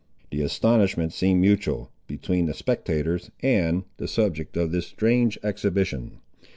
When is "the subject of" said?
3.97-4.71